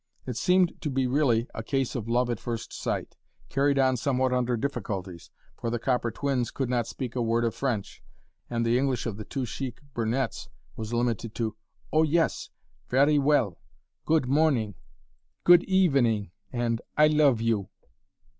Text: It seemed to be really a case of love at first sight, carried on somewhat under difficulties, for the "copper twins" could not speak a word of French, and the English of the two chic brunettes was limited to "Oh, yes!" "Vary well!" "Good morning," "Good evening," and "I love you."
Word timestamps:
It 0.25 0.35
seemed 0.35 0.81
to 0.81 0.89
be 0.89 1.05
really 1.05 1.47
a 1.53 1.61
case 1.61 1.93
of 1.93 2.09
love 2.09 2.31
at 2.31 2.39
first 2.39 2.73
sight, 2.73 3.15
carried 3.49 3.77
on 3.77 3.97
somewhat 3.97 4.33
under 4.33 4.57
difficulties, 4.57 5.29
for 5.55 5.69
the 5.69 5.77
"copper 5.77 6.09
twins" 6.09 6.49
could 6.49 6.71
not 6.71 6.87
speak 6.87 7.15
a 7.15 7.21
word 7.21 7.45
of 7.45 7.53
French, 7.53 8.01
and 8.49 8.65
the 8.65 8.79
English 8.79 9.05
of 9.05 9.17
the 9.17 9.23
two 9.23 9.45
chic 9.45 9.79
brunettes 9.93 10.49
was 10.75 10.91
limited 10.91 11.35
to 11.35 11.55
"Oh, 11.93 12.01
yes!" 12.01 12.49
"Vary 12.89 13.19
well!" 13.19 13.59
"Good 14.07 14.25
morning," 14.27 14.73
"Good 15.43 15.63
evening," 15.65 16.31
and 16.51 16.81
"I 16.97 17.05
love 17.05 17.39
you." 17.39 17.69